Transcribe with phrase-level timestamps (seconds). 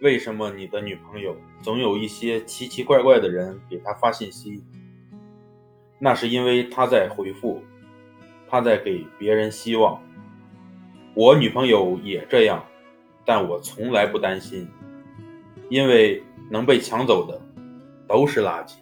[0.00, 4.62] 为什么你的女朋友总有一些奇奇怪怪的人给她发信息？
[5.98, 7.60] 那是因为她在回复，
[8.48, 10.00] 她在给别人希望。
[11.14, 12.64] 我女朋友也这样，
[13.24, 14.68] 但我从来不担心，
[15.68, 17.40] 因为能被抢走的
[18.06, 18.74] 都是垃圾。